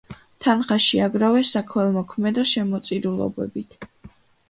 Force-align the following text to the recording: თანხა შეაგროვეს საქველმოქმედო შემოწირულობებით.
თანხა 0.45 0.77
შეაგროვეს 0.85 1.53
საქველმოქმედო 1.57 2.49
შემოწირულობებით. 2.55 3.83